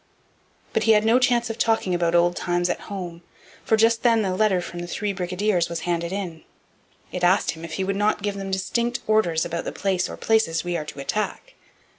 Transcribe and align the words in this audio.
But 0.73 0.85
he 0.85 0.93
had 0.93 1.05
no 1.05 1.19
chance 1.19 1.51
of 1.51 1.59
talking 1.59 1.93
about 1.93 2.15
old 2.15 2.35
times 2.35 2.69
at 2.71 2.79
home, 2.89 3.21
for 3.63 3.77
just 3.77 4.01
then 4.01 4.25
a 4.25 4.35
letter 4.35 4.59
from 4.59 4.79
the 4.79 4.87
three 4.87 5.13
brigadiers 5.13 5.69
was 5.69 5.81
handed 5.81 6.11
in. 6.11 6.43
It 7.11 7.23
asked 7.23 7.51
him 7.51 7.63
if 7.63 7.73
he 7.73 7.83
would 7.83 7.95
not 7.95 8.23
give 8.23 8.33
them 8.33 8.49
'distinct 8.49 9.01
orders' 9.05 9.45
about 9.45 9.63
'the 9.63 9.73
place 9.73 10.09
or 10.09 10.17
places 10.17 10.63
we 10.63 10.75
are 10.75 10.85
to 10.85 10.99
attack.' 10.99 11.53